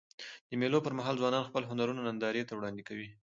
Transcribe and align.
د 0.49 0.51
مېلو 0.61 0.79
پر 0.85 0.93
مهال 0.99 1.15
ځوانان 1.21 1.43
خپل 1.49 1.63
هنرونه 1.71 2.01
نندارې 2.07 2.43
ته 2.47 2.53
وړاندي 2.55 2.83
کوي. 2.89 3.07